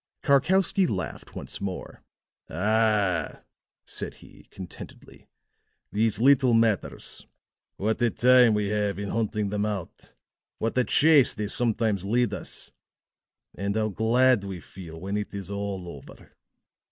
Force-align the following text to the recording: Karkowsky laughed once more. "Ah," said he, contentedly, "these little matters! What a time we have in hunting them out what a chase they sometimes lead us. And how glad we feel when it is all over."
Karkowsky 0.23 0.87
laughed 0.87 1.35
once 1.35 1.61
more. 1.61 2.01
"Ah," 2.49 3.43
said 3.85 4.15
he, 4.15 4.47
contentedly, 4.49 5.27
"these 5.91 6.19
little 6.19 6.55
matters! 6.55 7.27
What 7.77 8.01
a 8.01 8.09
time 8.09 8.55
we 8.55 8.69
have 8.69 8.97
in 8.97 9.09
hunting 9.09 9.49
them 9.51 9.63
out 9.63 10.15
what 10.57 10.75
a 10.79 10.85
chase 10.85 11.35
they 11.35 11.45
sometimes 11.45 12.03
lead 12.03 12.33
us. 12.33 12.71
And 13.53 13.75
how 13.75 13.89
glad 13.89 14.43
we 14.43 14.59
feel 14.59 14.99
when 14.99 15.17
it 15.17 15.35
is 15.35 15.51
all 15.51 15.87
over." 15.87 16.33